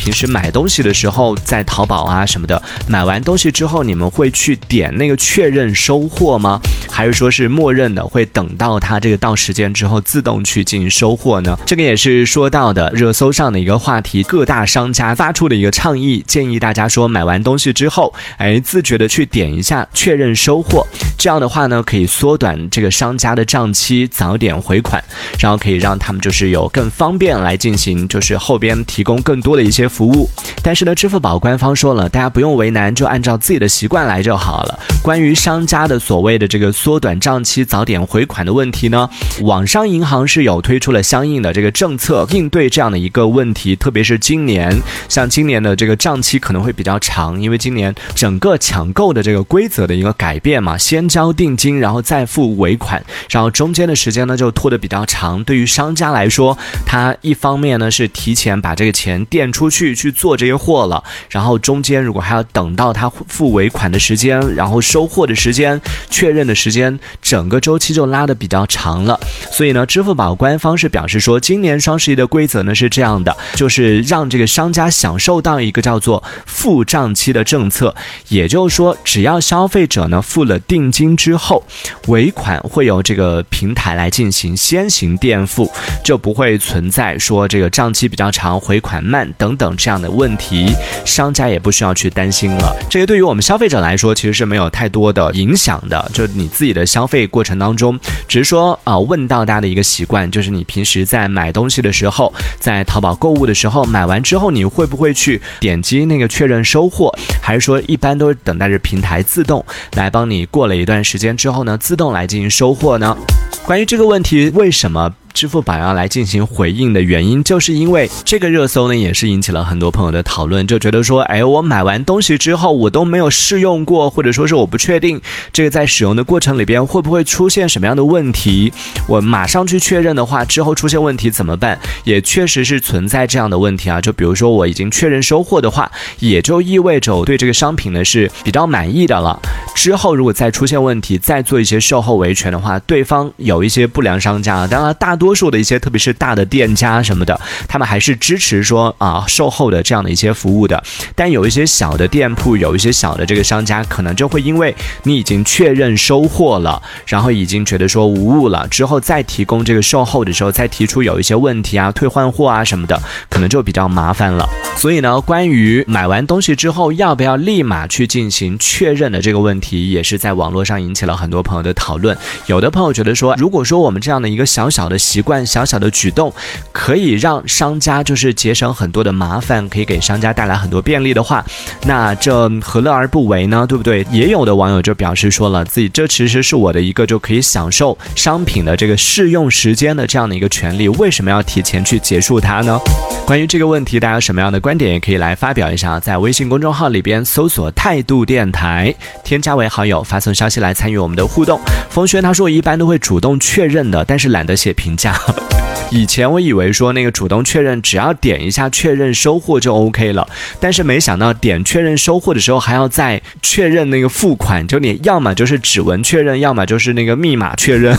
[0.00, 6.58] 平时买东西的时候，在淘宝啊什么的，买完东西之后，你们会去点那个确认收货吗？
[6.90, 11.58] 还是说是默认的会等到它这个到时间之后自动去进行收货呢？
[11.66, 20.86] 这个也是说到的热搜上的一个话题，各大商家发出的一个倡议，建议大家说买完东西之后，哎，自觉的去点一下确认收货，
[21.18, 25.02] 这样的话呢，可以缩短这个商家的账期，早点回款，
[25.38, 30.30] 然后可以让他们就是有更方便来进行，就是后边提供更多的一些服务。
[30.62, 34.78] 但是呢，支付宝官方说了，大家不用为难，就按照自己的习惯来就好了。
[35.02, 43.74] 关于商家的所谓的这个缩短账期、早点回款的问题呢，网商银行是有推出了相应的这个政策应对这样的一个问题。
[43.74, 44.70] 特别是今年，
[45.08, 55.42] 像今年的这个账期可能会比较长，因为今年整个抢购的这个规则的一个改变嘛，先交定金，然后再付尾款，然后中间的时间呢就拖得比较长。
[55.44, 67.00] 对于商家来说，他一方面呢是提前把这个钱垫出去去去做这些货了，然后中间如果还要等到他付尾款的时间，然后收货的时间、确认的时间，
[67.30, 69.16] 整个周期就拉得比较长了。
[69.52, 77.94] 所以呢，支付宝官方是表示说，今年双十一的规则呢是这样的，就是让这个商家享受到一个叫做付账期的政策，
[78.30, 81.62] 也就是说，只要消费者呢付了定金之后，
[82.08, 85.70] 尾款会由这个平台来进行先行垫付，
[86.02, 92.74] 就不会存在说这个账期比较长、回款慢等等这样的问题，商家也不需要去担心了。
[92.90, 113.16] 这个对于我们消费者来说，其实是没有太多的影响的，就你自己的消费过程当中，只是说啊、问到大家的一个习惯，就是你平时在买东西的时候，在淘宝购物的时候，买完之后你会不会去点击那个确认收货，还是说一般都是等待着平台自动来帮你过了一段时间之后呢，自动来进行收货呢？
[113.64, 115.14] 关于这个问题，为什么？
[115.32, 125.20] 支付宝要来进行回应的原因，就是因为这个热搜呢，也是引起了很多朋友的讨论，就觉得说，哎，我买完东西之后，我都没有试用过，或者说是我不确定
[125.52, 128.72] 这个在使用的过程里边会不会出现什么样的问题，
[129.08, 131.78] 我马上去确认的话，之后出现问题怎么办？
[132.04, 139.40] 也确实是存在这样的问题啊，就比如说我已经确认收货的话，也就意味着我对这个商品呢是比较满意的了。
[139.74, 147.38] 之后如果再出现问题，再做一些售后维权的话，对方有一些不良商家，当然大多数的一些，特别是大的店家什么的，
[147.68, 150.82] 他们还是支持说啊售后的这样的一些服务的。
[151.14, 162.98] 但有一些小的店铺，有一些小的这个商家，可能就会因为你已经确认收货了，然后已经觉得说无误了，之后再提供这个售后的时候，再提出有一些问题啊、退换货啊什么的，
[163.28, 164.48] 可能就比较麻烦了。
[164.78, 172.16] 所以呢，关于买完东西之后要不要立马去进行确认的这个问题，也是在网络上引起了很多朋友的讨论。
[172.46, 176.32] 有的朋友觉得说，如果说我们这样的一个小小的习惯、小小的举动，
[176.70, 181.44] 可以让商家就是节省很多的麻烦，可以给商家带来很多便利的话，
[181.84, 183.66] 那这何乐而不为呢？
[183.68, 184.06] 对不对？
[184.12, 192.78] 也有的网友就表示说了，自己这其实是我的一个就可以享受商品的这个试用时间的这样的一个权利，为什么要提前去结束它呢？
[193.26, 198.94] 关于这个问题，大家有什么样的观点也可以来发表一下，在微信公众号里边搜索“态度电台”，
[199.24, 201.60] 添加为好友，发送消息来参与我们的互动。
[201.90, 204.96] 冯轩他说，一般都会主动确认的，但是懒得写评。
[205.90, 210.28] 以前我以为说那个主动确认，只要点一下确认收货就 OK 了，
[210.60, 217.98] 但是没想到点确认收货的时候还要再确认那个付款，就你要么就是指纹确认，要么就是那个密码确认。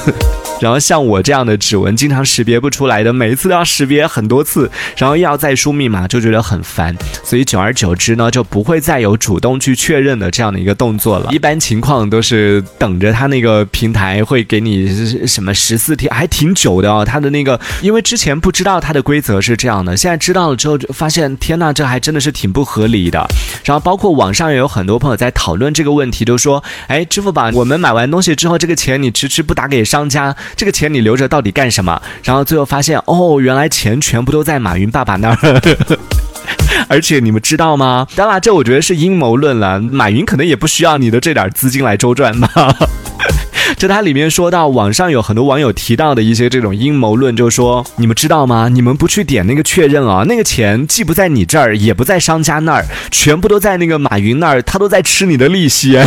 [0.61, 6.95] 然后像我这样的指纹经常识别不出来的，每一次都要识别很多次，然后又要再输密码，就觉得很烦。
[7.23, 11.31] 所以久而久之呢，就不会再有主动去确认的这样的一个动作了。
[11.31, 17.03] 一般情况都是等着他那个平台会给你什么十四天，还挺久的哦。
[17.03, 23.27] 他的那个，因为之前不知道它的规则是这样的，现在知道了之后，就发现天呐，这还真的是挺不合理的。
[23.65, 30.35] 然后包括网上也有很多朋友在讨论这个问题，就说，哎，支付宝，我们买完东西之后，这个钱你迟迟不打给商家。
[30.55, 32.01] 这个钱你留着到底干什么？
[32.23, 35.37] 然后最后发现，哦，原来钱全部都在马云爸爸那儿。
[36.87, 38.07] 而且你们知道吗？
[38.15, 39.79] 当然，这我觉得是阴谋论了。
[39.79, 42.49] 马云可能也不需要你的这点资金来周转吧。
[43.77, 48.67] 这它里面说到，网上有很多网友提到的一些这种阴谋论，就说你们知道吗？
[48.67, 55.97] 你们不去点那个确认啊，那个钱既不在你这儿，也不在商家那儿，全部都在那个马云那儿，他都在吃你的利息。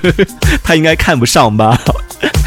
[0.64, 1.78] 他应该看不上吧？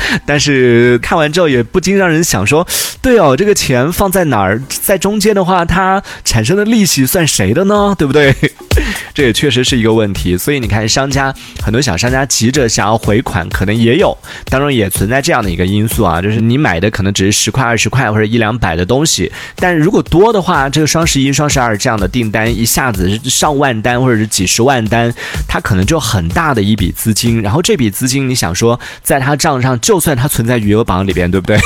[0.25, 2.66] 但是看完之后也不禁让人想说，
[3.02, 7.96] 对哦，这个钱放在哪儿，在中间的话，它产生的利息算谁的呢？
[7.98, 8.34] 对不对？
[9.13, 10.38] 这也确实是一个问题。
[10.38, 14.18] 所以你看，商家很多小商家急着想要回款，可能也有，
[14.50, 25.13] 当然也存在这样的一个因素啊，就是你买的可能只是十块、二十块或者一两百的东西，但如果多的话，这个双十一、双十二这样的订单一下子上万单或者是几十万单，
[25.48, 31.57] 它可能就很大的一笔资金，然后这笔资金你想说在他账上，就算它存在余额榜里边，对不对？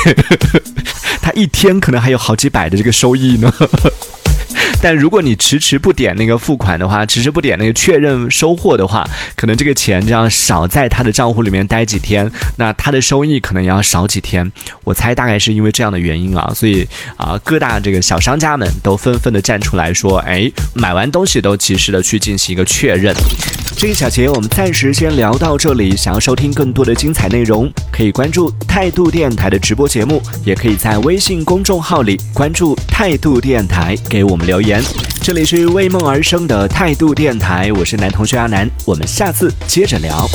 [1.22, 3.52] 他一天可能还有好几百的这个收益呢。
[4.82, 9.06] 但如果你迟迟不点那个付款的话，迟迟不点那个确认收货的话，
[9.36, 14.50] 可能这个钱这样少在他的账户里面待几天，那他的收益可能也要少几天。
[14.84, 16.88] 我猜大概是因为这样的原因啊，所以
[17.18, 23.14] 啊，各大这个小商家们都纷纷的站出来说，哎，买完东西都及时的去进行一个确认。
[23.80, 25.96] 这一小节我们暂时先聊到这里。
[25.96, 34.84] 想要收听更多的精彩内容，可以关注态度电台的直播节目，也可以在微信公众号里关注态度电台，给我们留言。
[35.22, 40.28] 这里是为梦而生的态度电台，我是男同学阿南，我们下次接着聊。